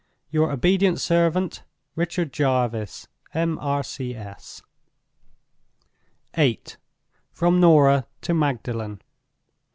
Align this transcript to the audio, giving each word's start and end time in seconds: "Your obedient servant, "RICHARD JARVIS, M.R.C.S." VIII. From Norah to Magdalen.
"Your 0.31 0.49
obedient 0.51 0.99
servant, 0.99 1.61
"RICHARD 1.95 2.33
JARVIS, 2.33 3.07
M.R.C.S." 3.35 4.63
VIII. 6.33 6.59
From 7.31 7.59
Norah 7.59 8.07
to 8.21 8.33
Magdalen. 8.33 8.99